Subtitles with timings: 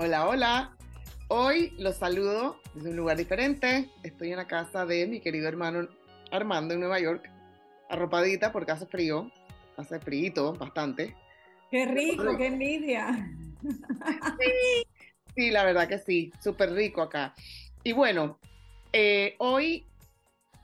[0.00, 0.76] Hola, hola.
[1.26, 3.90] Hoy los saludo desde un lugar diferente.
[4.04, 5.88] Estoy en la casa de mi querido hermano
[6.30, 7.28] Armando en Nueva York,
[7.90, 9.28] arropadita porque hace frío,
[9.76, 11.16] hace frío bastante.
[11.68, 13.28] Qué rico, qué envidia.
[13.60, 14.86] Sí,
[15.34, 17.34] sí, la verdad que sí, súper rico acá.
[17.82, 18.38] Y bueno,
[18.92, 19.84] eh, hoy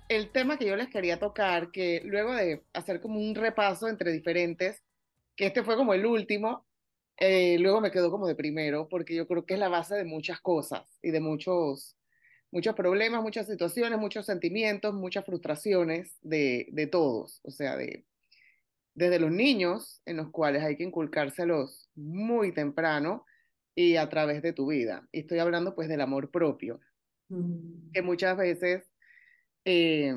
[0.09, 4.13] el tema que yo les quería tocar, que luego de hacer como un repaso entre
[4.13, 4.85] diferentes,
[5.35, 6.65] que este fue como el último,
[7.17, 10.05] eh, luego me quedó como de primero, porque yo creo que es la base de
[10.05, 11.97] muchas cosas y de muchos,
[12.51, 18.05] muchos problemas, muchas situaciones, muchos sentimientos, muchas frustraciones de, de todos, o sea, de,
[18.95, 23.25] desde los niños, en los cuales hay que inculcárselos muy temprano
[23.75, 25.09] y a través de tu vida.
[25.13, 26.81] Y estoy hablando pues del amor propio,
[27.29, 27.93] mm.
[27.93, 28.85] que muchas veces,
[29.65, 30.15] eh,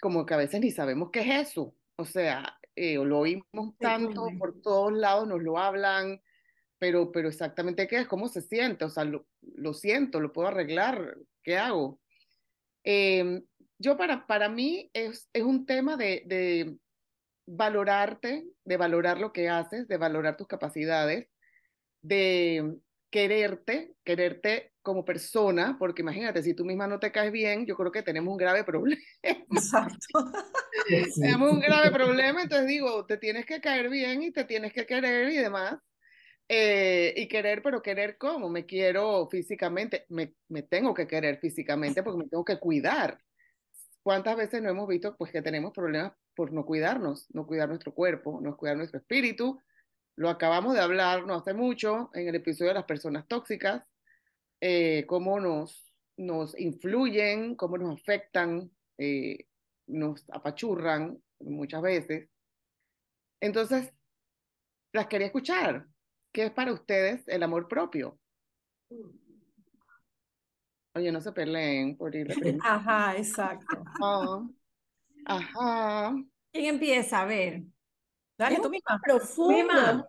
[0.00, 4.28] como que a veces ni sabemos qué es eso, o sea, eh, lo oímos tanto,
[4.38, 6.20] por todos lados nos lo hablan,
[6.78, 10.48] pero, pero exactamente qué es, cómo se siente, o sea, lo, lo siento, lo puedo
[10.48, 12.00] arreglar, ¿qué hago?
[12.84, 13.44] Em,
[13.78, 16.76] yo para, para mí es, es un tema de, de
[17.46, 21.28] valorarte, de valorar lo que haces, de valorar tus capacidades,
[22.02, 22.78] de
[23.12, 27.92] quererte, quererte como persona, porque imagínate, si tú misma no te caes bien, yo creo
[27.92, 29.00] que tenemos un grave problema.
[29.22, 30.08] Exacto.
[31.20, 34.86] tenemos un grave problema, entonces digo, te tienes que caer bien y te tienes que
[34.86, 35.78] querer y demás.
[36.48, 42.02] Eh, y querer, pero querer cómo, me quiero físicamente, me, me tengo que querer físicamente
[42.02, 43.18] porque me tengo que cuidar.
[44.02, 47.94] ¿Cuántas veces no hemos visto pues que tenemos problemas por no cuidarnos, no cuidar nuestro
[47.94, 49.60] cuerpo, no cuidar nuestro espíritu?
[50.16, 53.82] Lo acabamos de hablar no hace mucho en el episodio de las personas tóxicas,
[54.60, 59.46] eh, cómo nos, nos influyen, cómo nos afectan, eh,
[59.86, 62.28] nos apachurran muchas veces.
[63.40, 63.92] Entonces,
[64.92, 65.86] las quería escuchar.
[66.32, 68.18] ¿Qué es para ustedes el amor propio?
[70.94, 72.28] Oye, no se peleen por ir
[72.64, 73.82] Ajá, exacto.
[75.24, 76.14] Ajá.
[76.52, 77.22] ¿Quién empieza?
[77.22, 77.62] A ver.
[78.42, 79.00] Dale, tú misma.
[79.04, 79.54] Profundo.
[79.54, 80.08] Misma.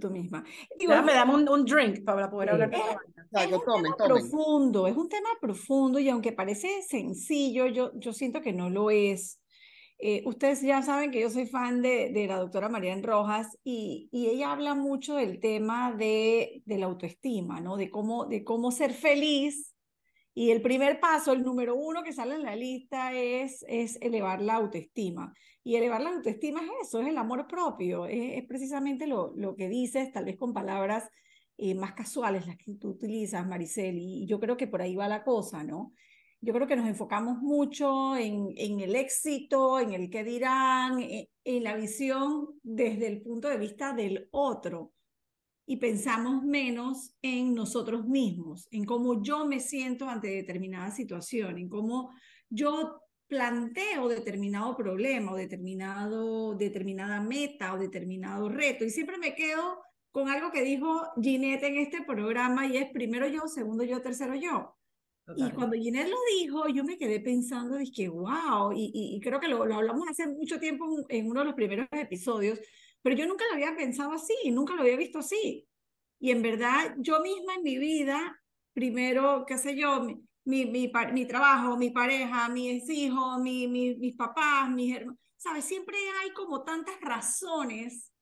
[0.00, 0.44] tú misma.
[0.78, 2.80] Digo, me damos un, un, drink para poder hablar es,
[3.42, 8.40] es un tema profundo, es un tema profundo y aunque parece sencillo, yo, yo siento
[8.40, 9.40] que no lo es.
[9.98, 14.08] Eh, ustedes ya saben que yo soy fan de, de la doctora María Rojas y,
[14.12, 17.76] y, ella habla mucho del tema de, de la autoestima, ¿no?
[17.76, 19.75] De cómo, de cómo ser feliz
[20.38, 24.42] y el primer paso, el número uno que sale en la lista es, es elevar
[24.42, 25.32] la autoestima.
[25.64, 29.70] Y elevar la autoestima es eso, es el amor propio, es, precisamente lo, lo que
[29.70, 31.08] dices, tal vez con palabras
[31.56, 35.08] eh, más casuales, las que tú utilizas, Maricel, y yo creo que por ahí va
[35.08, 35.94] la cosa, ¿no?
[36.42, 41.24] Yo creo que nos enfocamos mucho en, en el éxito, en el qué dirán, en,
[41.44, 44.92] en la visión desde el punto de vista del otro
[45.66, 51.68] y pensamos menos en nosotros mismos, en cómo yo me siento ante determinada situación, en
[51.68, 52.12] cómo
[52.48, 58.84] yo planteo determinado problema o determinado, determinada meta o determinado reto.
[58.84, 59.82] Y siempre me quedo
[60.12, 64.36] con algo que dijo Ginette en este programa y es primero yo, segundo yo, tercero
[64.36, 64.76] yo.
[65.34, 69.48] Y cuando Ginette lo dijo, yo me quedé pensando, dije, wow, y, y, creo que
[69.48, 72.60] lo, lo, hablamos hace mucho tiempo en uno de los primeros episodios,
[73.06, 75.64] pero yo nunca lo había pensado así, nunca lo había visto así.
[76.18, 80.02] Y en verdad, yo misma en mi vida, primero, qué sé yo,
[80.44, 85.64] mi, mi, mi, trabajo, mi pareja, mis hijos, mi, mis papás, mis hermanos, ¿sabes?
[85.64, 88.12] Siempre hay como tantas razones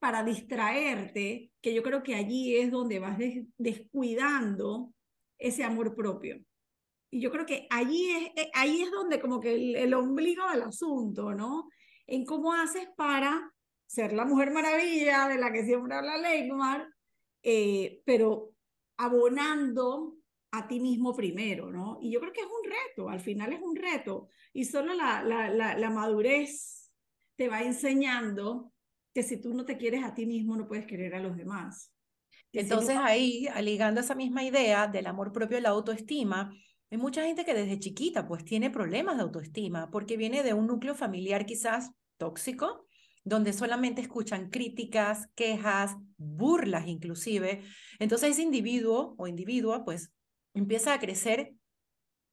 [0.00, 3.18] para distraerte que yo creo que allí es donde vas
[3.56, 4.92] descuidando
[5.38, 6.40] ese amor propio.
[7.08, 10.62] Y yo creo que allí es, eh, es donde como que el, el ombligo del
[10.62, 11.68] asunto, ¿no?
[12.08, 13.54] En cómo haces para
[13.88, 16.86] ser la mujer maravilla de la que siempre habla Leymar,
[17.42, 18.50] eh, pero
[18.98, 20.14] abonando
[20.50, 21.98] a ti mismo primero, ¿no?
[22.02, 25.22] Y yo creo que es un reto, al final es un reto, y solo la,
[25.22, 26.92] la, la, madurez
[27.36, 28.72] te va enseñando
[29.14, 31.92] que si tú no te quieres a ti mismo, no puedes querer a los demás.
[32.52, 36.52] Entonces ahí, ligando esa misma idea del amor propio y la autoestima,
[36.90, 40.66] hay mucha gente que desde chiquita pues tiene problemas de autoestima porque viene de un
[40.66, 42.87] núcleo familiar quizás tóxico,
[43.28, 47.62] donde solamente escuchan críticas, quejas, burlas inclusive.
[47.98, 50.12] Entonces ese individuo o individua pues
[50.54, 51.52] empieza a crecer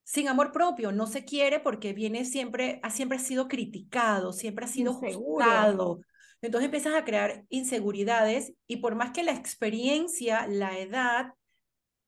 [0.03, 4.67] sin amor propio, no se quiere porque viene siempre, ha siempre sido criticado, siempre ha
[4.67, 5.99] sido juzgado.
[6.41, 11.33] Entonces empiezas a crear inseguridades y por más que la experiencia, la edad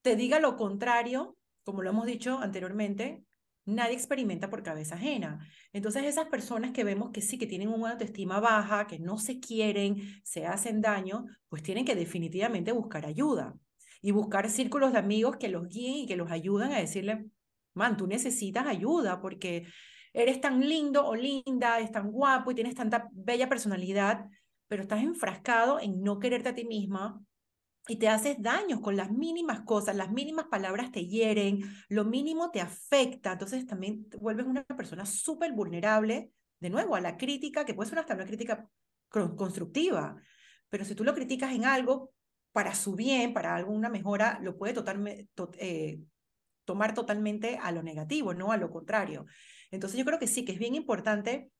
[0.03, 3.23] te diga lo contrario, como lo hemos dicho anteriormente,
[3.67, 5.47] nadie experimenta por cabeza ajena.
[5.73, 9.39] Entonces esas personas que vemos que sí, que tienen una autoestima baja, que no se
[9.39, 13.55] quieren, se hacen daño, pues tienen que definitivamente buscar ayuda.
[14.01, 17.25] y buscar círculos de amigos que los guíen y que los ayuden a decirle,
[17.73, 19.67] man, tú necesitas ayuda porque
[20.13, 24.25] eres tan lindo o linda, es tan guapo y tienes tanta bella personalidad,
[24.67, 27.21] pero estás enfrascado en no quererte a ti misma
[27.87, 32.51] y te haces daños con las mínimas cosas, las mínimas palabras te hieren, lo mínimo
[32.51, 37.65] te afecta, entonces también te vuelves una persona súper vulnerable, de nuevo, a la crítica,
[37.65, 38.67] que puede ser hasta una crítica
[39.09, 40.21] constructiva,
[40.69, 42.11] pero si tú lo criticas en algo
[42.51, 45.29] para su bien, para alguna mejora, lo puede totalmente,
[45.59, 45.99] eh,
[46.65, 49.25] tomar totalmente a lo negativo, no a lo contrario.
[49.71, 51.51] Entonces yo creo que sí, que es bien importante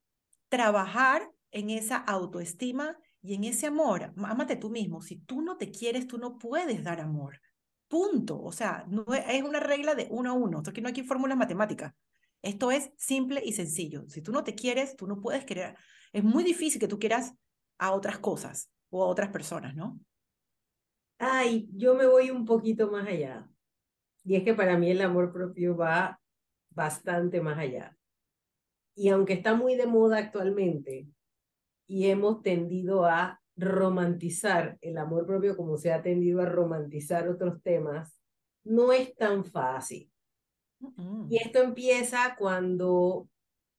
[0.50, 4.14] trabajar en esa autoestima y en ese amor.
[4.24, 5.02] Ámate tú mismo.
[5.02, 7.42] Si tú no te quieres, tú no puedes dar amor.
[7.88, 8.42] Punto.
[8.42, 10.58] O sea, no es una regla de uno a uno.
[10.58, 11.94] Esto aquí no hay fórmulas matemáticas.
[12.42, 14.08] Esto es simple y sencillo.
[14.08, 15.76] Si tú no te quieres, tú no puedes querer.
[16.14, 17.34] Es muy difícil que tú quieras
[17.78, 20.00] a otras cosas o a otras personas, ¿no?
[21.20, 23.50] Ay, yo me voy un poquito más allá.
[24.24, 26.20] Y es que para mí el amor propio va
[26.70, 27.98] bastante más allá.
[28.96, 31.08] Y aunque está muy de moda actualmente
[31.88, 37.62] y hemos tendido a romantizar el amor propio como se ha tendido a romantizar otros
[37.64, 38.20] temas,
[38.64, 40.12] no es tan fácil.
[41.30, 43.28] Y esto empieza cuando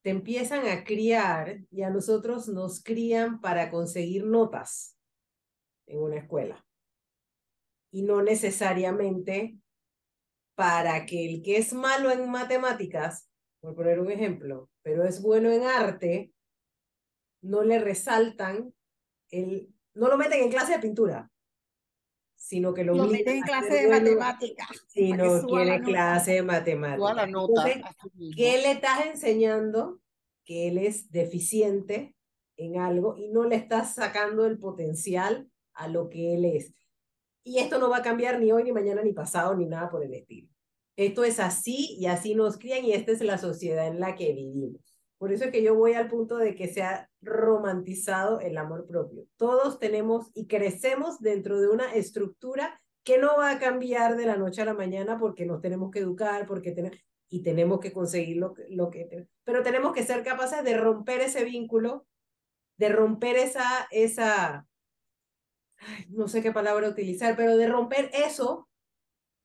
[0.02, 4.96] te empiezan a criar y a nosotros nos crían para conseguir notas
[5.86, 6.64] en una escuela.
[7.92, 9.56] Y no necesariamente
[10.56, 15.50] para que el que es malo en matemáticas, por poner un ejemplo, pero es bueno
[15.50, 16.32] en arte,
[17.40, 18.74] no le resaltan
[19.30, 21.30] el, no lo meten en clase de pintura,
[22.36, 24.68] sino que lo, meten en clase de matemáticas.
[24.88, 27.00] Sino quiere clase de matemáticas.
[28.36, 30.00] ¿qué le estás enseñando?
[30.44, 32.14] Que él es deficiente
[32.56, 36.74] en algo y no le estás sacando el potencial a lo que él es.
[37.44, 40.04] Y esto no va a cambiar ni hoy, ni mañana, ni pasado, ni nada por
[40.04, 40.48] el estilo.
[40.96, 44.32] Esto es así y así nos crían y esta es la sociedad en la que
[44.32, 44.97] vivimos.
[45.18, 48.86] Por eso es que yo voy al punto de que se ha romantizado el amor
[48.86, 49.26] propio.
[49.36, 54.36] Todos tenemos y crecemos dentro de una estructura que no va a cambiar de la
[54.36, 56.74] noche a la mañana porque nos tenemos que educar, porque
[57.30, 61.44] y tenemos que conseguir lo, lo que pero tenemos que ser capaces de romper ese
[61.44, 62.06] vínculo,
[62.76, 64.66] de romper esa esa
[66.08, 68.67] no sé qué palabra utilizar, pero de romper eso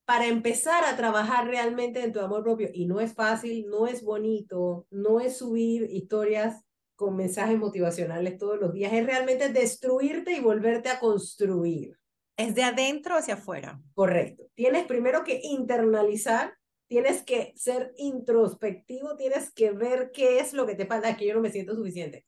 [0.06, 2.70] para empezar a trabajar realmente en tu amor propio.
[2.74, 6.64] Y no es fácil, no es bonito, no es subir historias
[6.96, 11.98] con mensajes motivacionales todos los días, es realmente destruirte y volverte a construir.
[12.38, 13.82] Es de adentro hacia afuera.
[13.94, 14.44] Correcto.
[14.54, 16.54] Tienes primero que internalizar,
[16.88, 21.28] tienes que ser introspectivo, tienes que ver qué es lo que te falta, es que
[21.28, 22.26] yo no me siento suficiente.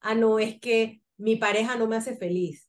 [0.00, 2.66] Ah, no, es que mi pareja no me hace feliz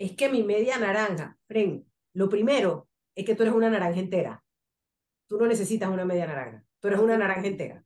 [0.00, 4.44] es que mi media naranja, Fren, lo primero es que tú eres una naranja entera.
[5.26, 7.84] Tú no necesitas una media naranja, tú eres una naranja entera.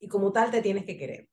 [0.00, 1.28] Y como tal te tienes que querer.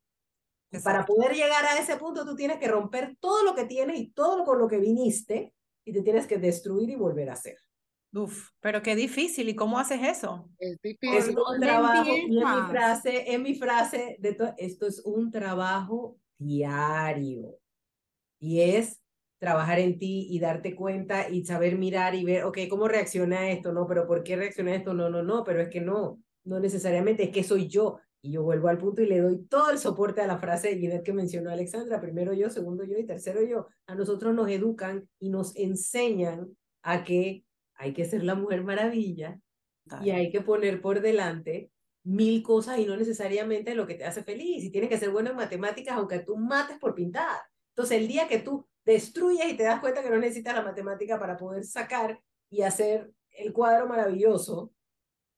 [0.83, 4.11] Para poder llegar a ese punto, tú tienes que romper todo lo que tienes y
[4.11, 5.53] todo con lo que viniste
[5.85, 7.57] y te tienes que destruir y volver a hacer.
[8.13, 9.49] Uf, pero qué difícil.
[9.49, 10.49] ¿Y cómo haces eso?
[10.57, 11.17] Es difícil.
[11.17, 12.09] Es un trabajo.
[12.09, 17.59] En mi frase, en mi frase de todo, esto es un trabajo diario.
[18.39, 19.01] Y es
[19.37, 23.73] trabajar en ti y darte cuenta y saber mirar y ver, ok, ¿cómo reacciona esto?
[23.73, 24.93] No, pero ¿por qué reacciona esto?
[24.93, 27.99] No, no, no, pero es que no, no necesariamente, es que soy yo.
[28.21, 30.77] Y yo vuelvo al punto y le doy todo el soporte a la frase de
[30.79, 33.67] Ginette que mencionó Alexandra, primero yo, segundo yo y tercero yo.
[33.85, 39.39] A nosotros nos educan y nos enseñan a que hay que ser la mujer maravilla
[40.01, 41.69] y hay que poner por delante
[42.03, 44.63] mil cosas y no necesariamente lo que te hace feliz.
[44.63, 47.37] Y tienes que ser bueno en matemáticas aunque tú mates por pintar.
[47.75, 51.19] Entonces, el día que tú destruyes y te das cuenta que no necesitas la matemática
[51.19, 54.71] para poder sacar y hacer el cuadro maravilloso,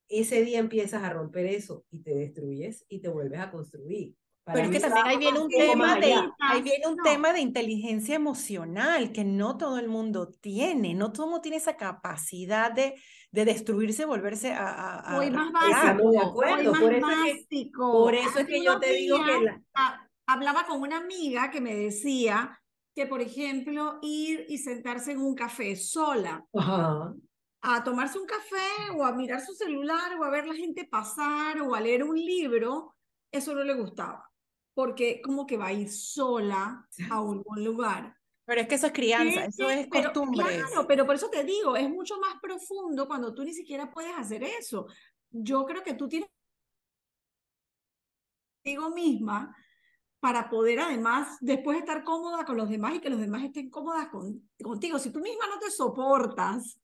[0.09, 4.15] ese día empiezas a romper eso y te destruyes y te vuelves a construir.
[4.45, 8.15] Pero es que también ahí viene un tema de, ahí viene un tema de inteligencia
[8.15, 12.95] emocional que no todo el mundo tiene, no todo el mundo tiene esa capacidad de,
[13.31, 14.69] de destruirse, volverse a...
[14.69, 18.79] a, a más básico, de acuerdo, por eso, es que, por eso es que yo
[18.79, 19.61] te digo que...
[20.29, 22.57] Hablaba con una amiga que me decía
[22.97, 26.43] que, por ejemplo, ir y sentarse en un café sola,
[27.61, 31.61] a tomarse un café o a mirar su celular o a ver la gente pasar
[31.61, 32.95] o a leer un libro,
[33.31, 34.27] eso no le gustaba,
[34.73, 38.17] porque como que va a ir sola a un lugar.
[38.45, 40.43] Pero es que eso es crianza, eso es costumbre.
[40.43, 44.17] Claro, pero por eso te digo, es mucho más profundo cuando tú ni siquiera puedes
[44.17, 44.87] hacer eso.
[45.29, 46.29] Yo creo que tú tienes
[48.63, 49.55] contigo misma
[50.19, 54.07] para poder además después estar cómoda con los demás y que los demás estén cómodas
[54.09, 54.99] con, contigo.
[54.99, 56.79] Si tú misma no te soportas,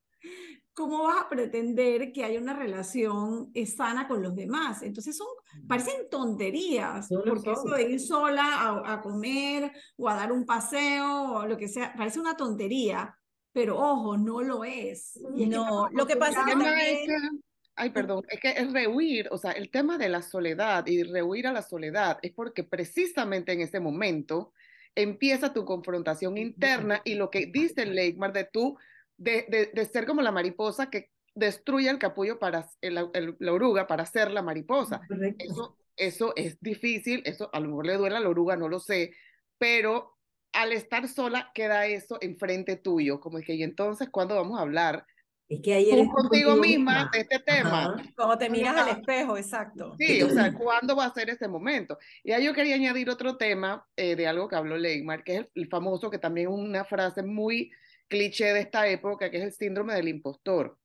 [0.73, 4.83] ¿cómo vas a pretender que haya una relación sana con los demás?
[4.83, 5.27] Entonces son,
[5.67, 11.45] parecen tonterías, porque eso de ir sola a, comer o a dar un paseo o
[11.47, 13.17] lo que sea, parece una tontería,
[13.51, 15.19] pero ojo, no lo es.
[15.35, 17.43] no, lo que pasa es que...
[17.75, 21.47] Ay, perdón, es que es rehuir, o sea, el tema de la soledad y rehuir
[21.47, 24.53] a la soledad es porque precisamente en ese momento
[24.95, 28.77] empieza tu confrontación interna y lo que dice Leikmar de tú
[29.17, 34.31] de, de, ser como la mariposa que destruye el capullo para la oruga para ser
[34.31, 35.01] la mariposa.
[35.39, 38.79] Eso, eso es difícil, eso a lo mejor le duele a la oruga, no lo
[38.79, 39.13] sé,
[39.57, 40.17] pero
[40.51, 45.05] al estar sola queda eso enfrente tuyo, como dije, y entonces, ¿cuándo vamos a hablar?
[45.53, 47.95] Es que ahí eres contigo, misma de este tema.
[48.15, 49.95] Como te miras al espejo, exacto.
[49.99, 51.97] Sí, o sea, ¿cuándo va a ser ese momento?
[52.23, 55.47] Y ahí yo quería añadir otro tema eh, de algo que habló Leymar, que es
[55.53, 57.71] el, famoso, que también es una frase muy
[58.07, 60.77] cliché de esta época, que es el síndrome del impostor,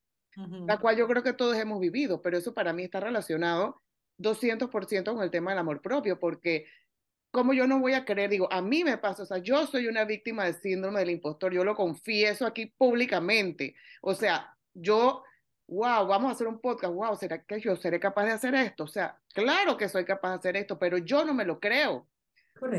[0.67, 3.81] la cual yo creo que todos hemos vivido, pero eso para mí está relacionado
[4.19, 6.67] 200% con el tema del amor propio, porque
[7.31, 9.89] como yo no voy a creer, digo, a mí me pasa, o sea, yo soy
[9.89, 15.23] una víctima del síndrome del impostor, yo lo confieso aquí públicamente, o sea, yo,
[15.67, 18.85] wow, vamos a hacer un podcast, wow, ¿será que yo seré capaz de hacer esto?
[18.85, 22.07] O sea, claro que soy capaz de hacer esto, pero yo no me lo creo.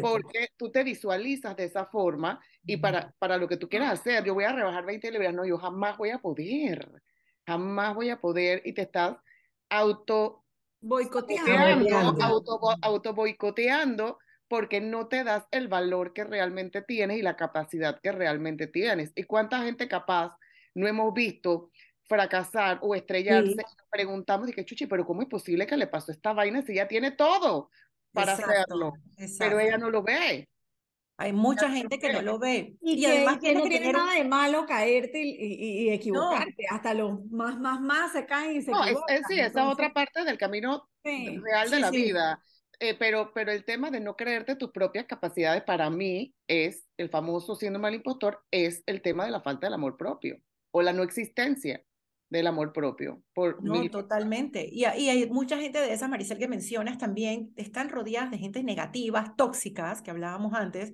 [0.01, 4.25] Porque tú te visualizas de esa forma y para, para lo que tú quieras hacer,
[4.25, 7.01] yo voy a rebajar 20 libras, no, yo jamás voy a poder,
[7.47, 9.15] jamás voy a poder y te estás
[9.69, 10.43] auto
[10.81, 17.35] boicoteando, auto, auto boicoteando porque no te das el valor que realmente tienes y la
[17.35, 19.13] capacidad que realmente tienes.
[19.15, 20.35] ¿Y cuánta gente capaz
[20.73, 21.69] no hemos visto
[22.09, 23.63] fracasar o estrellarse?
[23.89, 26.87] Preguntamos, y que chuchi, pero ¿cómo es posible que le pasó esta vaina si ya
[26.87, 27.69] tiene todo?
[28.13, 28.93] para hacerlo,
[29.37, 30.49] pero ella no lo ve.
[31.17, 32.77] Hay mucha gente que no lo ve.
[32.81, 36.65] Y, además que no tiene nada de malo caerte y, equivocarte.
[36.69, 39.21] Hasta los más, más, más se caen y se no, equivocan.
[39.27, 42.41] sí, esa otra parte del camino real de la vida.
[42.79, 47.09] Eh, pero, pero el tema de no creerte tus propias capacidades para mí es, el
[47.09, 50.37] famoso siendo mal impostor, es el tema de la falta del amor propio
[50.71, 51.83] o la no existencia
[52.29, 53.23] del amor propio.
[53.33, 54.67] Por no, totalmente.
[54.71, 58.63] Y, y, hay mucha gente de esas, Maricel, que mencionas también, están rodeadas de gente
[58.63, 60.93] negativas, tóxicas, que hablábamos antes,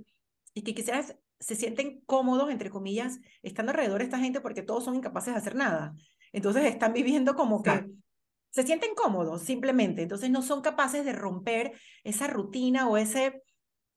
[0.54, 4.86] y que quizás se sienten cómodos, entre comillas, estando alrededor de esta gente porque todos
[4.86, 5.94] son incapaces de hacer nada.
[6.32, 7.86] Entonces están viviendo como que
[8.52, 11.74] se sienten cómodos simplemente, entonces no son capaces de romper
[12.04, 13.44] esa rutina o ese,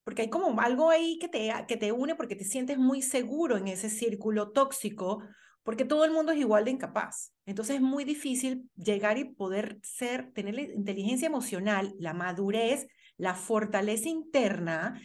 [0.03, 3.55] porque hay como algo ahí que te, que te une porque te sientes muy seguro
[3.55, 5.23] en ese círculo tóxico
[5.63, 7.33] porque todo el mundo es igual de incapaz.
[7.45, 12.87] Entonces es muy difícil llegar y poder ser, tener la inteligencia emocional, la madurez,
[13.17, 14.99] la fortaleza interna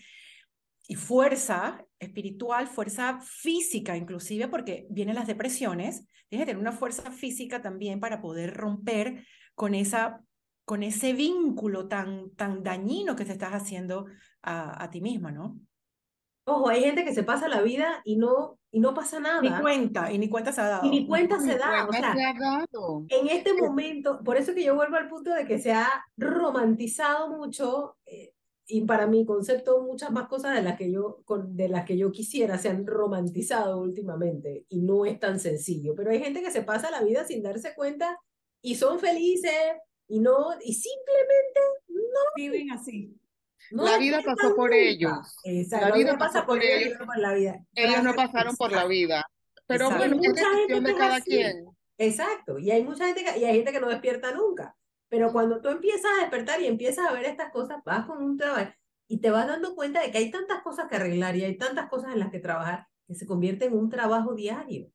[0.87, 7.11] y fuerza espiritual, fuerza física inclusive, porque vienen las depresiones, tienes que tener una fuerza
[7.11, 10.21] física también para poder romper con, esa,
[10.65, 14.07] con ese vínculo tan, tan dañino que te estás haciendo
[14.43, 15.59] a, ti misma, ¿no?
[16.47, 19.41] Ojo, hay gente que se pasa la vida y no, y no pasa nada.
[19.41, 20.87] Ni cuenta, y ni cuenta se ha dado.
[20.87, 21.87] Y ni cuenta se da.
[21.89, 22.15] o sea,
[23.09, 27.31] en este momento, por eso que yo vuelvo al punto de que se ha romantizado
[27.35, 28.35] mucho, eh,
[28.67, 32.13] y para mi concepto muchas más cosas de las, que yo, de las que yo
[32.13, 35.95] quisiera se han romantizado últimamente, y no es tan sencillo.
[35.97, 38.19] Pero hay gente que se pasa la vida sin darse cuenta
[38.61, 42.21] y son felices, y no, y simplemente no.
[42.37, 43.19] Viven así
[43.71, 45.37] la vida pasó por ellos.
[45.45, 45.89] Exacto.
[45.89, 46.99] La vida pasa por ellos.
[46.99, 47.65] Por la vida.
[47.75, 49.27] Ellos no pasaron por la vida.
[49.67, 51.67] Pero bueno, es decisión de cada quien.
[51.99, 52.59] Exacto.
[52.59, 54.77] Y hay mucha gente que, y hay gente que no despierta nunca.
[55.09, 58.37] Pero cuando tú empiezas a despertar y empiezas a ver estas cosas, vas con un
[58.37, 58.73] trabajo
[59.07, 61.89] y te vas dando cuenta de que hay tantas cosas que arreglar y hay tantas
[61.89, 64.91] cosas en las que trabajar que se convierte en un trabajo diario.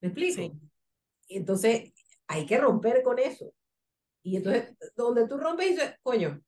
[0.00, 0.56] ¿Me explico?
[1.28, 1.92] Entonces,
[2.26, 3.52] hay que romper con eso.
[4.22, 6.40] Y entonces, donde tú rompes, dices, coño,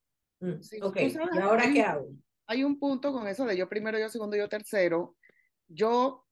[0.44, 2.08] Mm, ok, ¿y ahora qué hago?
[2.46, 5.16] Hay un punto con eso de yo primero, yo segundo, yo tercero.
[5.68, 6.26] Yo,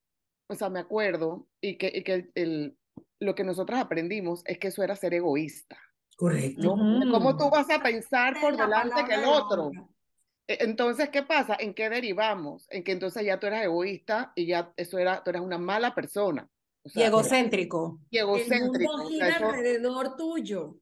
[0.48, 2.76] o sea, me acuerdo y que, y que el,
[3.18, 5.78] lo que nosotros aprendimos es que eso era ser egoísta.
[6.16, 6.76] Correcto.
[6.76, 9.70] ¿Cómo tú vas a pensar por delante que el otro?
[10.46, 11.56] E, entonces, ¿qué pasa?
[11.58, 12.66] ¿En qué derivamos?
[12.70, 15.94] En que entonces ya tú eras egoísta y ya eso era, tú eras una mala
[15.94, 16.46] persona.
[16.84, 18.00] y egocéntrico.
[18.10, 18.92] Y egocéntrico.
[18.92, 20.81] El mundo gira alrededor tuyo.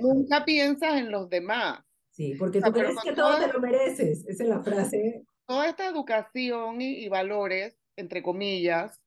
[0.00, 1.80] Nunca piensas en los demás.
[2.10, 4.26] Sí, porque tú crees que todo te lo mereces.
[4.26, 5.24] Esa es la frase.
[5.46, 9.00] Toda esta educación y, valores, entre comillas,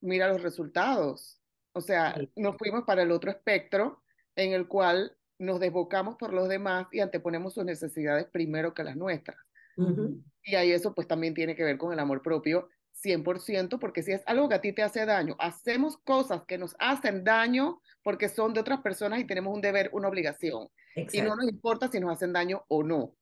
[0.00, 1.40] mira los resultados.
[1.72, 4.02] O sea, nos fuimos para el otro espectro
[4.36, 8.96] en el cual nos desbocamos por los demás y anteponemos sus necesidades primero que las
[8.96, 9.36] nuestras.
[10.42, 12.68] Y ahí eso pues también tiene que ver con el amor propio
[13.04, 16.74] 100%, porque si es algo que a ti te hace daño, hacemos cosas que nos
[16.80, 20.70] hacen daño porque son de otras personas y tenemos un deber, una obligación.
[21.12, 23.14] Y no nos importa si nos hacen daño o no,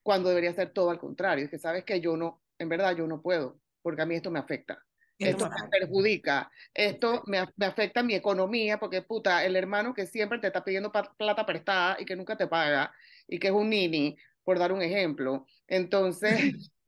[0.00, 3.08] cuando debería ser todo al contrario, es que sabes que yo no, en verdad yo
[3.08, 4.80] no puedo, porque a mí esto me afecta.
[5.18, 10.38] Esto me perjudica, esto me, me, afecta mi economía, porque puta, el hermano que siempre
[10.38, 12.92] te está pidiendo plata prestada y que nunca te paga,
[13.26, 15.46] y que es un nini, por dar un ejemplo.
[15.66, 16.70] Entonces,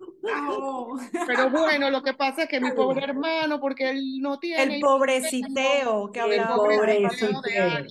[1.26, 4.76] pero bueno, lo que pasa es que mi pobre hermano, porque él no tiene...
[4.76, 6.68] El pobreciteo que hablaba.
[6.68, 7.86] de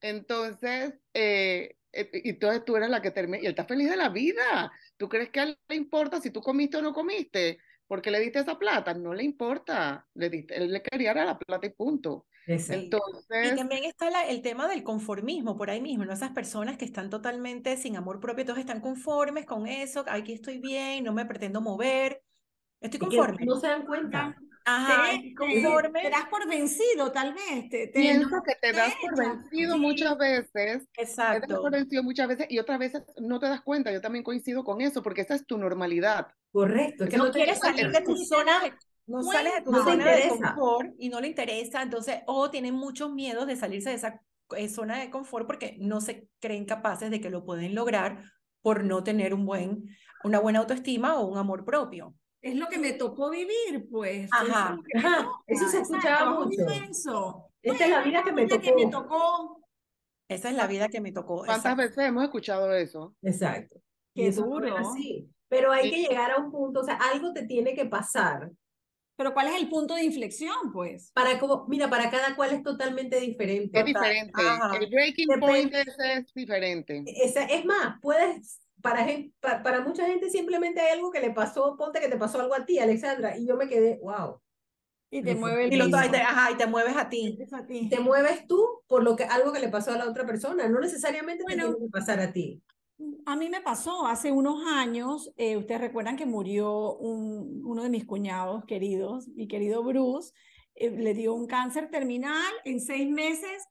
[0.00, 3.96] Entonces, eh, eh, y entonces tú eres la que termina, y él está feliz de
[3.96, 4.72] la vida.
[4.96, 7.58] ¿Tú crees que a él le importa si tú comiste o no comiste?
[7.90, 11.66] porque le diste esa plata, no le importa, le diste, él le quería la plata
[11.66, 12.28] y punto.
[12.50, 13.52] Entonces...
[13.52, 16.12] Y también está el tema del conformismo por ahí mismo, ¿no?
[16.12, 20.58] Esas personas que están totalmente sin amor propio, todos están conformes con eso, aquí estoy
[20.58, 22.22] bien, no me pretendo mover,
[22.80, 23.44] estoy conforme.
[23.44, 24.36] No se dan cuenta.
[24.64, 26.02] Ajá, te, conforme.
[26.02, 27.68] Te, das por vencido, tal vez.
[27.70, 30.86] Te, Pienso que te das por vencido muchas veces.
[30.96, 31.46] Exacto.
[31.46, 33.90] Te das por vencido muchas veces y otras veces no te das cuenta.
[33.90, 36.28] Yo también coincido con eso, porque esa es tu normalidad.
[36.52, 37.06] Correcto.
[37.08, 38.60] Que no, quieres salir de tu zona
[39.06, 43.12] no sales de tu zona de confort y no le interesa, entonces, o tienen muchos
[43.12, 44.22] miedos de salirse de esa
[44.56, 48.24] eh, zona de confort porque no se creen capaces de que lo pueden lograr
[48.62, 49.84] por no tener un buen,
[50.24, 54.28] una buena autoestima o un amor propio es lo que me tocó vivir, pues.
[54.32, 54.78] Ajá,
[55.46, 56.66] eso se escuchaba mucho.
[57.62, 59.62] Esta es la vida que me, tocó.
[60.28, 61.44] Esa es la vida que me tocó.
[61.44, 63.14] ¿Cuántas veces hemos escuchado eso?
[63.22, 63.80] Exacto.
[64.14, 64.74] Qué duro.
[65.48, 68.50] Pero hay que llegar a un punto, o sea, algo te tiene que pasar.
[69.20, 71.10] Pero ¿cuál es el punto de inflexión, pues?
[71.12, 73.78] Para como, mira, para cada cual es totalmente diferente.
[73.78, 74.32] Es diferente.
[74.80, 77.04] El breaking point es diferente.
[77.06, 79.06] Es, es más, puedes para,
[79.62, 82.64] para, mucha gente simplemente hay algo que le pasó, ponte que te pasó algo a
[82.64, 84.40] ti, Alexandra, y yo me quedé, wow.
[85.10, 87.36] Y te mueve el y, te, ajá, y te mueves a ti.
[87.90, 90.80] Te mueves tú por lo que algo que le pasó a la otra persona, no
[90.80, 92.62] necesariamente te tiene que pasar a ti.
[93.24, 97.90] A mí me pasó hace unos años, eh, ustedes recuerdan que murió un, uno de
[97.90, 100.32] mis cuñados queridos, mi querido Bruce,
[100.74, 103.64] eh, le dio un cáncer terminal, en seis meses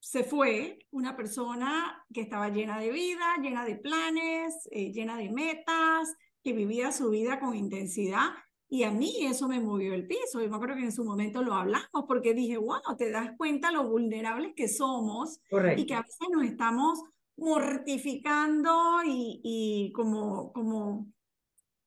[0.00, 5.30] se fue una persona que estaba llena de vida, llena de planes, eh, llena de
[5.30, 8.30] metas, que vivía su vida con intensidad.
[8.68, 10.42] Y a mí eso me movió el piso.
[10.42, 13.70] Yo me acuerdo que en su momento lo hablamos porque dije, wow, te das cuenta
[13.70, 15.40] lo vulnerables que somos
[15.76, 17.00] y que a veces nos estamos
[17.36, 21.14] mortificando y, y como, como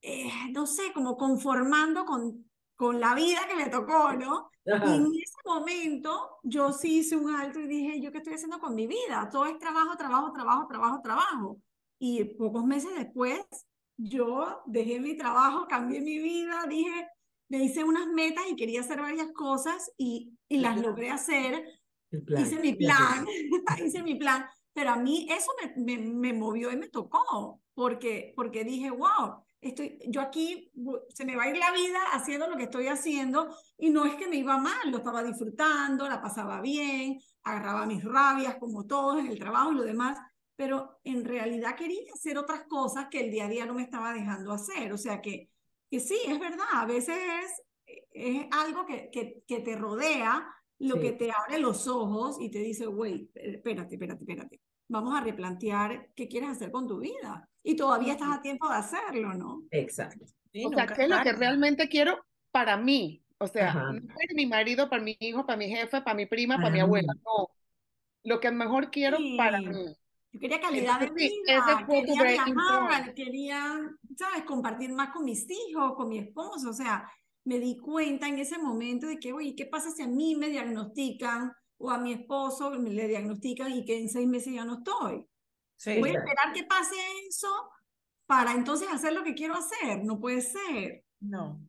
[0.02, 4.50] eh, no sé, como conformando con, con la vida que me tocó, ¿no?
[4.66, 8.60] Y en ese momento yo sí hice un alto y dije, ¿yo qué estoy haciendo
[8.60, 9.30] con mi vida?
[9.32, 11.58] Todo es trabajo, trabajo, trabajo, trabajo, trabajo.
[12.00, 13.42] Y pocos meses después
[13.98, 17.08] yo dejé mi trabajo, cambié mi vida, dije,
[17.50, 21.64] me hice unas metas y quería hacer varias cosas y, y las logré hacer.
[22.38, 23.26] Hice mi plan,
[23.84, 24.46] hice mi plan,
[24.78, 29.44] pero a mí eso me, me, me movió y me tocó, porque, porque dije, wow,
[29.60, 30.72] estoy, yo aquí
[31.10, 34.14] se me va a ir la vida haciendo lo que estoy haciendo y no es
[34.14, 39.18] que me iba mal, lo estaba disfrutando, la pasaba bien, agarraba mis rabias como todos
[39.20, 40.20] en el trabajo y lo demás,
[40.56, 44.14] pero en realidad quería hacer otras cosas que el día a día no me estaba
[44.14, 44.94] dejando hacer.
[44.94, 45.50] O sea que,
[45.90, 51.00] que sí, es verdad, a veces es, es algo que, que, que te rodea lo
[51.00, 56.10] que te abre los ojos y te dice, güey, espérate, espérate, espérate vamos a replantear
[56.16, 57.50] qué quieres hacer con tu vida.
[57.64, 59.64] Y todavía estás a tiempo de hacerlo, ¿no?
[59.72, 60.24] Exacto.
[60.24, 63.24] o sea, ¿qué es lo que realmente quiero para mí?
[63.40, 66.56] O sea, no para mi marido, para mi hijo, para mi jefe, para mi prima,
[66.56, 67.50] para mi abuela, no.
[68.24, 69.96] Lo que mejor quiero para mí.
[70.32, 73.80] Yo quería calidad de vida, quería viajar, quería,
[74.18, 74.44] ¿sabes?
[74.44, 77.10] Compartir más con mis hijos, con mi esposo, o sea,
[77.46, 80.50] me di cuenta en ese momento de que, oye, ¿qué pasa si a mí me
[80.50, 85.26] diagnostican o a mi esposo le diagnostican y que en seis meses ya no estoy.
[86.00, 86.96] Voy a esperar que pase
[87.28, 87.70] eso
[88.26, 90.04] para entonces hacer lo que quiero hacer.
[90.04, 91.04] No puede ser.
[91.20, 91.60] No.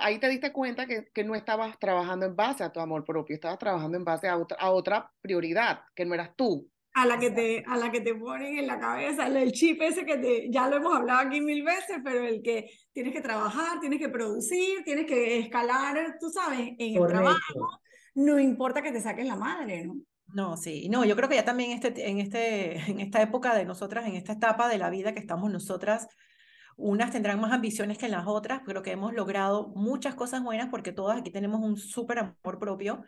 [0.00, 3.34] ahí te diste cuenta que, que, no estabas trabajando en base a tu amor propio,
[3.34, 6.70] estabas trabajando en base a otra, a otra prioridad, que no eras tú.
[6.94, 10.04] A la, que te, a la que te ponen en la cabeza, el chip ese
[10.04, 13.78] que te, ya lo hemos hablado aquí mil veces, pero el que tienes que trabajar,
[13.78, 17.80] tienes que producir, tienes que escalar, tú sabes, en el trabajo,
[18.18, 19.96] no importa que te saques la madre, ¿no?
[20.34, 23.64] No, sí, no, yo creo que ya también este, en, este, en esta época de
[23.64, 26.08] nosotras, en esta etapa de la vida que estamos nosotras,
[26.76, 30.92] unas tendrán más ambiciones que las otras, pero que hemos logrado muchas cosas buenas porque
[30.92, 33.02] todas aquí tenemos un súper amor propio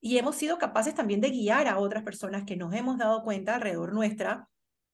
[0.00, 3.56] y hemos sido capaces también de guiar a otras personas que nos hemos dado cuenta
[3.56, 4.48] alrededor nuestra,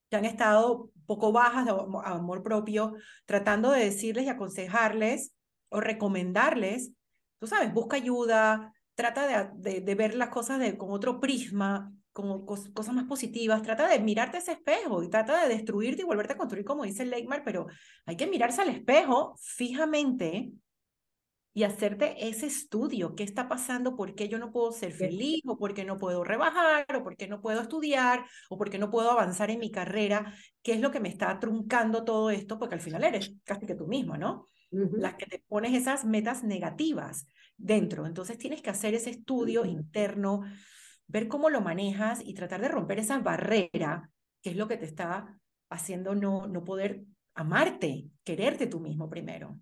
[0.09, 1.71] que han estado poco bajas de
[2.05, 2.93] amor propio,
[3.25, 5.33] tratando de decirles y aconsejarles
[5.69, 6.91] o recomendarles,
[7.39, 12.45] tú sabes, busca ayuda, trata de, de, ver las cosas de, con otro prisma, como
[12.45, 16.37] cosas más positivas, trata de mirarte ese espejo y trata de destruirte y volverte a
[16.37, 17.65] construir, como dice Leitmar, pero
[18.05, 20.51] hay que mirarse al espejo fijamente
[21.55, 25.57] y hacerte ese estudio, qué está pasando, por qué yo no puedo ser feliz, o
[25.57, 28.89] por qué no puedo rebajar, o por qué no puedo estudiar, o por qué no
[28.89, 32.75] puedo avanzar en mi carrera, qué es lo que me está truncando todo esto, porque
[32.75, 34.49] al final eres casi que tú mismo, ¿no?
[34.73, 38.05] Las que te pones esas metas negativas dentro.
[38.05, 40.41] Entonces tienes que hacer ese estudio interno,
[41.07, 44.09] ver cómo lo manejas y tratar de romper esa barrera,
[44.41, 47.03] que es lo que te está haciendo no, no poder
[47.35, 49.59] amarte, quererte tú mismo primero.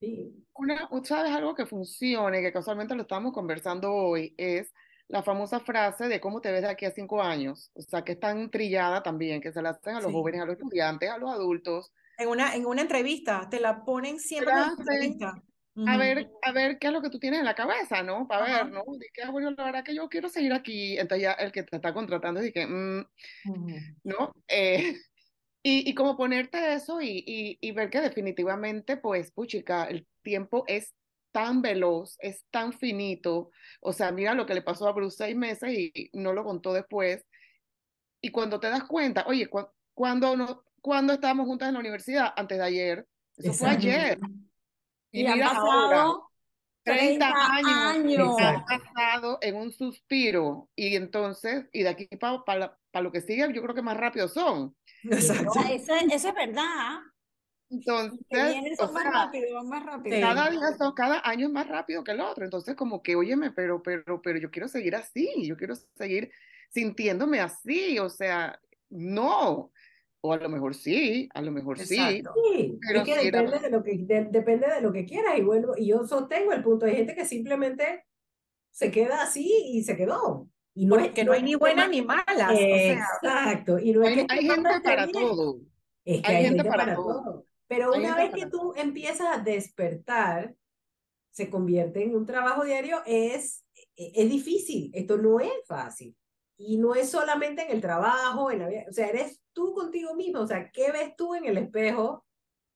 [0.00, 0.44] Sí.
[0.54, 4.34] Una, ¿Sabes algo que funcione, que casualmente lo estamos conversando hoy?
[4.36, 4.72] Es
[5.08, 7.70] la famosa frase de cómo te ves de aquí a cinco años.
[7.74, 10.44] O sea, que es tan trillada también, que se la hacen a los jóvenes, a
[10.44, 11.92] los estudiantes, a los adultos.
[12.18, 15.42] En una, en una entrevista, te la ponen siempre en entrevista.
[15.86, 18.26] A ver, a ver qué es lo que tú tienes en la cabeza, ¿no?
[18.26, 18.82] Para ver, ¿no?
[19.14, 20.98] Que, ah, bueno, la verdad que yo quiero seguir aquí.
[20.98, 23.06] Entonces ya el que te está contratando dice que, mm",
[24.02, 24.32] ¿no?
[24.48, 24.76] Eh,
[25.62, 30.64] y, y como ponerte eso y, y, y, ver que definitivamente, pues, puchica, el tiempo
[30.66, 30.94] es
[31.30, 33.52] tan veloz, es tan finito.
[33.80, 36.72] O sea, mira lo que le pasó a Bruce seis meses y no lo contó
[36.72, 37.24] después.
[38.20, 39.48] Y cuando te das cuenta, oye,
[39.94, 42.32] cuando, no, cuando estábamos juntas en la universidad?
[42.36, 43.06] Antes de ayer.
[43.36, 44.18] Eso fue ayer.
[45.10, 46.30] Y, han pasado
[46.82, 47.32] 30,
[47.94, 48.36] años.
[48.40, 50.68] Han pasado en un suspiro.
[50.74, 54.28] Y entonces, y de aquí para, para, lo que sigue, yo creo que más rápido
[54.28, 54.74] son.
[55.04, 55.52] Exacto.
[55.70, 56.98] eso, eso, es verdad.
[57.70, 60.20] Entonces, más rápido, más rápido.
[60.20, 62.44] Cada día son, cada año es más rápido que el otro.
[62.44, 66.30] Entonces, como que, óyeme, pero, pero, pero yo quiero seguir así, yo quiero seguir
[66.70, 69.70] sintiéndome así, o sea, no.
[70.28, 71.96] O a lo mejor sí, a lo mejor sí.
[71.96, 73.96] Sí, pero es que depende, de lo que
[74.30, 77.24] depende de lo que quieras y vuelvo, y yo sostengo el punto, hay gente que
[77.24, 78.04] simplemente
[78.70, 80.50] se queda así y se quedó.
[80.74, 82.52] Y no es, que no hay ni buenas ni malas.
[82.54, 83.78] Exacto.
[83.78, 85.60] Y no hay, hay gente para todo.
[86.04, 87.46] Es que hay, gente, para, todo.
[87.66, 90.54] Pero una vez que tú empiezas a despertar,
[91.30, 93.64] se convierte en un trabajo diario, es,
[93.96, 94.90] e, es difícil.
[94.92, 96.14] Esto no es fácil.
[96.58, 100.14] Y no es solamente en el trabajo, en la vida, o sea, eres tú contigo
[100.14, 102.26] mismo, o sea, ¿qué ves tú en el espejo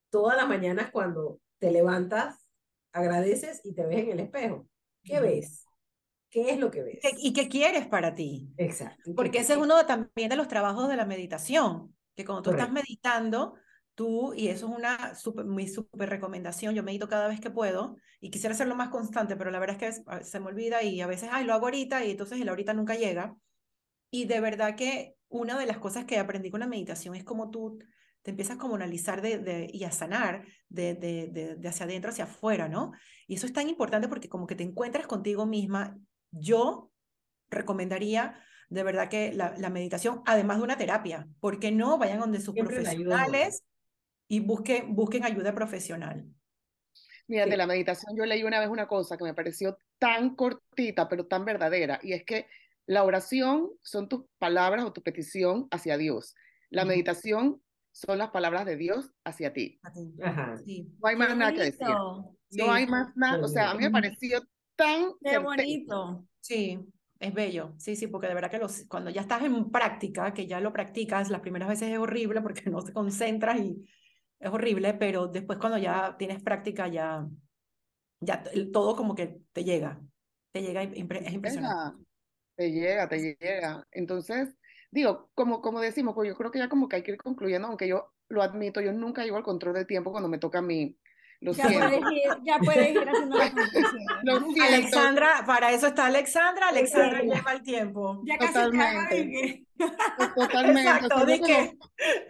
[0.09, 2.47] todas las mañanas cuando te levantas,
[2.93, 4.67] agradeces y te ves en el espejo?
[5.03, 5.65] ¿Qué ves?
[6.29, 6.99] ¿Qué es lo que ves?
[7.19, 8.49] ¿Y qué quieres para ti?
[8.57, 9.13] Exacto.
[9.15, 12.71] Porque ese es uno también de los trabajos de la meditación, que cuando tú estás
[12.71, 13.55] meditando,
[13.95, 17.97] tú, y eso es una super, muy súper recomendación, yo medito cada vez que puedo
[18.19, 21.07] y quisiera hacerlo más constante, pero la verdad es que se me olvida y a
[21.07, 23.35] veces, ay, lo hago ahorita y entonces el ahorita nunca llega.
[24.13, 27.49] Y de verdad que una de las cosas que aprendí con la meditación es como
[27.49, 27.79] tú
[28.21, 32.25] te empiezas como a analizar de, de, y a sanar de, de, hacia adentro hacia
[32.25, 32.91] afuera, ¿no?
[33.25, 35.97] Y eso es tan importante porque como que te encuentras contigo misma.
[36.29, 36.91] Yo
[37.49, 42.19] recomendaría de verdad que la, la meditación, además de una terapia, ¿por qué no vayan
[42.19, 43.63] donde sus profesionales
[44.27, 46.23] y busquen, busquen ayuda profesional?
[47.25, 51.09] Mira, de la meditación yo leí una vez una cosa que me pareció tan cortita,
[51.09, 52.45] pero tan verdadera, y es que
[52.85, 56.35] la oración son tus palabras o tu petición hacia Dios.
[56.69, 59.79] La meditación son las palabras de Dios hacia ti.
[59.83, 61.87] No hay más nada que decir.
[61.87, 63.43] No hay más nada.
[63.43, 64.41] O sea, a mí me pareció
[64.75, 65.11] tan.
[65.23, 66.25] Qué bonito.
[66.39, 66.79] Sí,
[67.19, 67.73] es bello.
[67.77, 70.73] Sí, sí, porque de verdad que los, cuando ya estás en práctica, que ya lo
[70.73, 73.85] practicas, las primeras veces es horrible porque no te concentras y
[74.39, 77.25] es horrible, pero después cuando ya tienes práctica, ya,
[78.19, 78.43] ya
[78.73, 80.01] todo como que te llega.
[80.51, 82.03] Te llega, es impresionante.
[82.55, 83.85] Te llega, te llega.
[83.91, 84.55] Entonces,
[84.91, 87.67] digo, como, como decimos, pues yo creo que ya como que hay que ir concluyendo,
[87.67, 90.61] aunque yo lo admito, yo nunca llevo el control del tiempo cuando me toca a
[90.61, 90.97] mí.
[91.43, 93.37] Lo ya, puedes ir, ya puedes ir haciendo
[94.63, 98.21] Alexandra, para eso está Alexandra, Alexandra lleva el tiempo.
[98.25, 99.65] Ya casi Totalmente.
[100.35, 100.81] Totalmente.
[100.89, 101.77] Exacto, ¿de qué?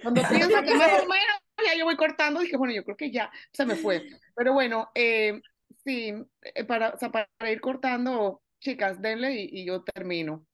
[0.01, 3.11] Cuando piensa que más o menos ya yo voy cortando, dije, bueno, yo creo que
[3.11, 4.03] ya se me fue.
[4.35, 5.39] Pero bueno, eh,
[5.85, 10.45] sí, eh, para, o sea, para ir cortando, chicas, denle y, yo termino.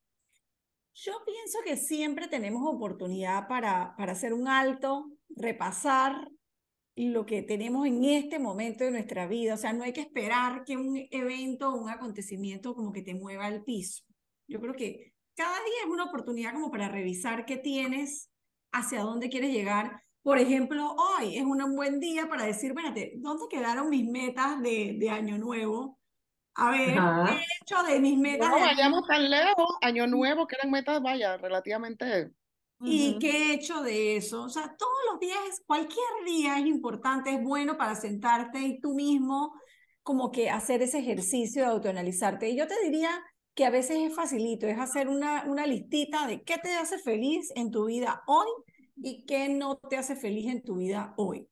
[0.93, 6.27] Yo pienso que siempre tenemos oportunidad para, para hacer un alto, repasar
[6.95, 9.53] lo que tenemos en este momento de nuestra vida.
[9.53, 13.13] O sea, no hay que esperar que un evento o un acontecimiento como que te
[13.13, 14.03] mueva el piso.
[14.47, 18.29] Yo creo que cada día es una oportunidad como para revisar qué tienes,
[18.71, 20.01] hacia dónde quieres llegar.
[20.21, 24.97] Por ejemplo, hoy es un buen día para decir, espérate, ¿dónde quedaron mis metas de,
[24.99, 25.98] de año nuevo?
[26.59, 28.49] A ver, ¿qué hecho de mis metas?
[28.49, 32.31] No vayamos tan lejos, año nuevo, que eran metas, vaya, relativamente
[32.81, 34.43] ¿Y qué he hecho de eso?
[34.43, 38.93] O sea, todos los días, cualquier día es importante, es bueno para sentarte y tú
[38.93, 39.53] mismo
[40.01, 42.49] como que hacer ese ejercicio de autoanalizarte.
[42.49, 43.09] Y yo te diría
[43.53, 47.51] que a veces es facilito, es hacer una, una listita de qué te hace feliz
[47.55, 48.47] en tu vida hoy
[48.95, 51.49] y qué no te hace feliz en tu vida hoy.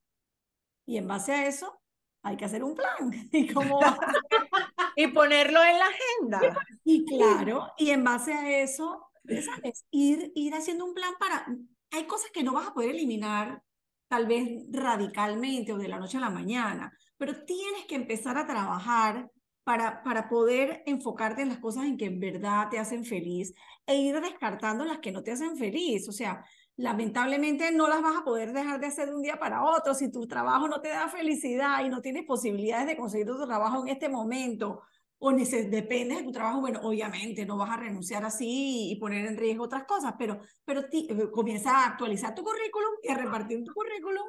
[0.85, 1.81] Y en base a eso,
[2.23, 3.11] hay que hacer un plan.
[3.31, 3.79] ¿Y, cómo
[4.97, 6.65] y ponerlo en la agenda.
[6.83, 9.85] Y claro, y en base a eso, ¿sabes?
[9.91, 11.45] Ir, ir haciendo un plan para...
[11.91, 13.61] Hay cosas que no vas a poder eliminar
[14.07, 18.47] tal vez radicalmente o de la noche a la mañana, pero tienes que empezar a
[18.47, 19.29] trabajar
[19.63, 23.53] para, para poder enfocarte en las cosas en que en verdad te hacen feliz
[23.85, 26.09] e ir descartando las que no te hacen feliz.
[26.09, 26.43] O sea,
[26.77, 29.93] lamentablemente no las vas a poder dejar de hacer de un día para otro.
[29.93, 33.81] Si tu trabajo no te da felicidad y no tienes posibilidades de conseguir tu trabajo
[33.81, 34.83] en este momento
[35.19, 39.35] o depende de tu trabajo, bueno, obviamente no vas a renunciar así y poner en
[39.35, 43.73] riesgo otras cosas, pero, pero eh, comienza a actualizar tu currículum y a repartir tu
[43.73, 44.25] currículum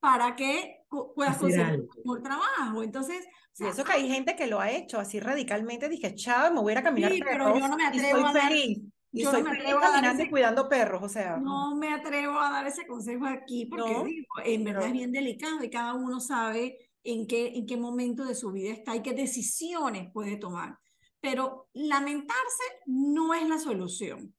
[0.00, 2.82] para que puedas conseguir un trabajo.
[2.82, 3.28] Entonces,
[3.58, 6.70] y eso que hay gente que lo ha hecho así radicalmente, dije, chao, me voy
[6.70, 8.80] a ir a caminar sí, pero yo no me atrevo a dar, feliz.
[9.12, 11.36] Y yo soy no me atrevo a dar ese, cuidando perros, o sea.
[11.36, 15.62] No me atrevo a dar ese consejo aquí porque digo, en verdad es bien delicado
[15.62, 19.12] y cada uno sabe en qué, en qué momento de su vida está y qué
[19.12, 20.78] decisiones puede tomar.
[21.20, 24.34] Pero lamentarse no es la solución.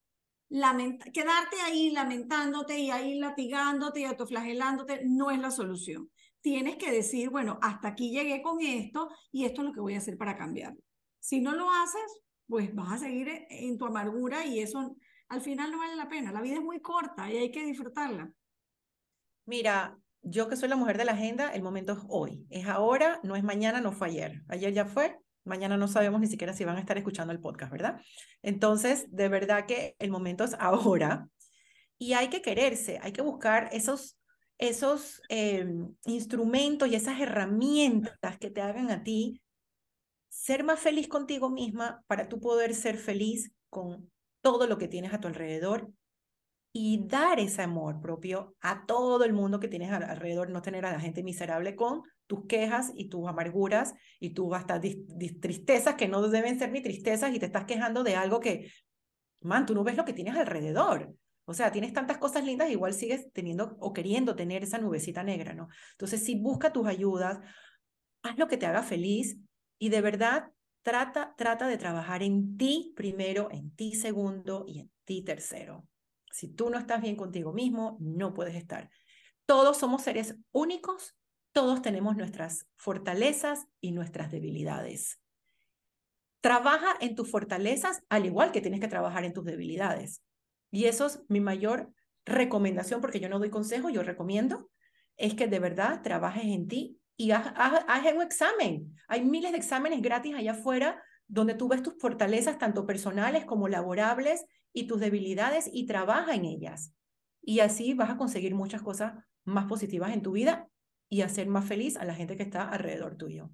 [0.50, 6.10] quedarte ahí lamentándote y ahí latigándote y autoflagelándote no es la solución.
[6.42, 9.94] Tienes que decir, bueno, hasta aquí llegué con esto y esto es lo que voy
[9.94, 10.82] a hacer para cambiarlo.
[11.20, 14.96] Si no lo haces, pues vas a seguir en tu amargura y eso
[15.30, 16.32] al final no vale la pena.
[16.32, 18.32] La vida es muy corta y hay que disfrutarla.
[19.46, 22.46] Mira, yo que soy la mujer de la agenda, el momento es hoy.
[22.50, 24.42] Es ahora, no es mañana, no fue ayer.
[24.48, 27.72] Ayer ya fue, mañana no sabemos ni siquiera si van a estar escuchando el podcast,
[27.72, 28.02] ¿verdad?
[28.42, 31.28] Entonces, de verdad que el momento es ahora
[31.98, 34.18] y hay que quererse, hay que buscar esos,
[34.58, 39.43] esos em, instrumentos y esas herramientas que te hagan a ti
[40.34, 45.14] ser más feliz contigo misma para tú poder ser feliz con todo lo que tienes
[45.14, 45.92] a tu alrededor
[46.74, 50.92] y dar ese amor propio a todo el mundo que tienes alrededor, no tener a
[50.92, 54.82] la gente miserable con tus quejas y tus amarguras y tus hasta
[55.40, 58.72] tristezas que no deben ser ni tristezas y te estás quejando de algo que,
[59.42, 61.14] man, tú no ves lo que tienes alrededor.
[61.46, 65.54] O sea, tienes tantas cosas lindas, igual sigues teniendo o queriendo tener esa nubecita negra,
[65.54, 65.68] ¿no?
[65.92, 67.38] Entonces, si busca tus ayudas,
[68.24, 69.38] haz lo que te haga feliz
[69.84, 70.50] y de verdad
[70.82, 75.86] trata, trata de trabajar en ti primero, en ti segundo y en ti tercero.
[76.32, 78.90] Si tú no estás bien contigo mismo, no puedes estar.
[79.46, 81.18] Todos somos seres únicos,
[81.52, 85.20] todos tenemos nuestras fortalezas y nuestras debilidades.
[86.40, 90.24] Trabaja en tus fortalezas al igual que tienes que trabajar en tus debilidades.
[90.72, 91.92] Y eso es mi mayor
[92.24, 94.70] recomendación, porque yo no doy consejo, yo recomiendo,
[95.18, 97.54] es que de verdad trabajes en ti y haz,
[98.16, 98.96] un examen.
[99.08, 103.68] Hay miles de exámenes gratis allá afuera donde tú ves tus fortalezas, tanto personales como
[103.68, 106.96] laborables, y tus debilidades y trabaja en ellas.
[107.42, 109.14] Y así vas a conseguir muchas cosas
[109.46, 110.68] más positivas en tu vida
[111.10, 113.52] y hacer más feliz a la gente que está alrededor tuyo.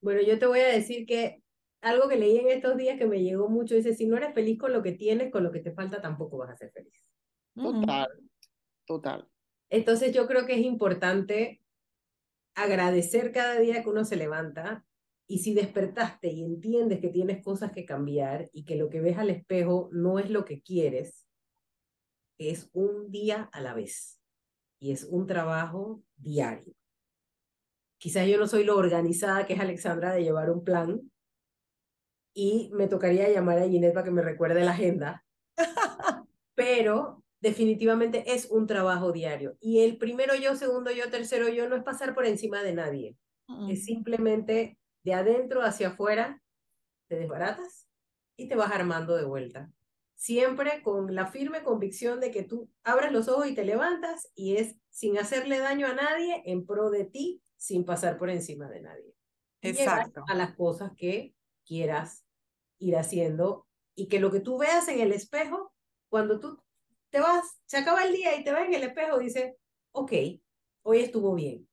[0.00, 1.42] Bueno, yo te voy a decir que
[1.80, 4.58] algo que leí en estos días que me llegó mucho, dice, si no eres feliz
[4.58, 7.08] con lo que tienes, con lo que te falta tampoco vas a ser feliz.
[7.54, 8.08] Total,
[8.86, 9.28] total.
[9.70, 11.60] Entonces yo creo que es importante
[12.62, 14.84] agradecer cada día que uno se levanta
[15.28, 19.18] y si despertaste y entiendes que tienes cosas que cambiar y que lo que ves
[19.18, 21.26] al espejo no es lo que quieres,
[22.38, 24.20] es un día a la vez
[24.80, 26.72] y es un trabajo diario.
[27.98, 31.10] Quizás yo no soy lo organizada que es Alexandra de llevar un plan
[32.34, 35.24] y me tocaría llamar a Ginette para que me recuerde la agenda,
[36.54, 39.56] pero definitivamente es un trabajo diario.
[39.60, 43.16] Y el primero yo, segundo yo, tercero yo no es pasar por encima de nadie,
[43.70, 46.42] es simplemente de adentro hacia afuera,
[47.08, 47.88] te desbaratas
[48.36, 49.70] y te vas armando de vuelta.
[50.14, 54.56] Siempre con la firme convicción de que tú abras los ojos y te levantas y
[54.56, 58.82] es sin hacerle daño a nadie, en pro de ti, sin pasar por encima de
[58.82, 59.14] nadie.
[59.60, 60.22] Exacto.
[60.28, 61.34] a las cosas que
[61.66, 62.24] quieras
[62.78, 65.72] ir haciendo y que lo que tú veas en el espejo,
[66.08, 66.60] cuando tú
[67.10, 69.56] te vas, se acaba el día y te vas en el espejo, dice,
[69.92, 70.12] ok,
[70.82, 71.68] hoy estuvo bien.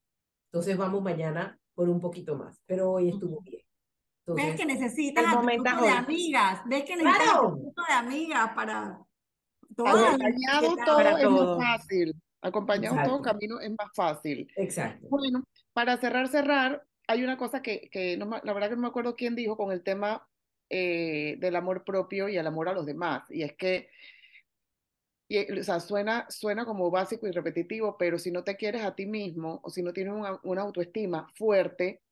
[0.52, 3.62] Entonces vamos mañana por un poquito más, pero hoy estuvo bien.
[4.28, 9.06] ves que necesitas un grupo de amigas, ves que necesitas un grupo de amigas para
[9.78, 12.15] Acompañado todo es más fácil.
[12.41, 14.48] Acompañado todo camino es más fácil.
[14.56, 15.08] Exacto.
[15.10, 15.43] Bueno,
[15.74, 19.15] para cerrar, cerrar, hay una cosa que, que no, la verdad que no me acuerdo
[19.15, 20.28] quién dijo con el tema
[20.69, 23.24] eh, del amor propio y el amor a los demás.
[23.30, 23.89] Y es que
[25.27, 28.95] Y, o sea, suena, suena como básico y repetitivo, pero si no te quieres a
[28.95, 32.03] ti mismo o si no tienes una, una autoestima fuerte,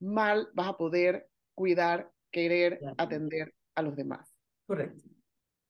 [0.00, 4.32] mal vas a poder cuidar, querer, atender a los demás.
[4.66, 5.02] Correcto.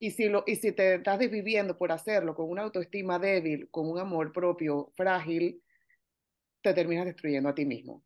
[0.01, 3.89] Y si, lo, y si te estás desviviendo por hacerlo con una autoestima débil, con
[3.89, 5.63] un amor propio frágil,
[6.63, 8.05] te terminas destruyendo a ti mismo.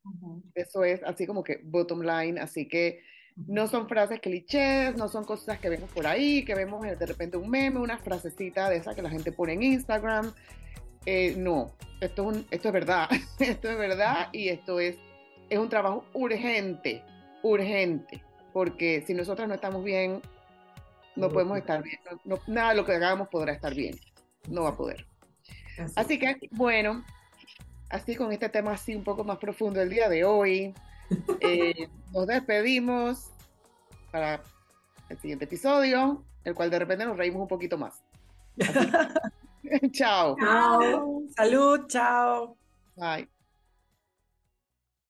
[0.55, 3.03] Eso es así como que bottom line, así que
[3.37, 7.37] no son frases clichés, no son cosas que vemos por ahí, que vemos de repente
[7.37, 10.33] un meme, una frasecita de esa que la gente pone en Instagram.
[11.07, 14.97] Eh, no, esto es, esto es verdad, esto es verdad y esto es,
[15.49, 17.03] es un trabajo urgente,
[17.43, 20.21] urgente, porque si nosotras no estamos bien,
[21.17, 21.99] no podemos estar bien,
[22.47, 23.99] nada de lo que hagamos podrá estar bien,
[24.49, 25.07] no va a poder.
[25.97, 27.05] Así que, bueno,
[27.89, 30.75] así con este tema así un poco más profundo el día de hoy.
[31.41, 33.31] Eh, nos despedimos
[34.11, 34.43] para
[35.09, 38.03] el siguiente episodio, el cual de repente nos reímos un poquito más.
[39.93, 40.37] chao.
[40.39, 41.23] Chao.
[41.37, 42.57] Salud, chao.
[42.97, 43.32] Bye.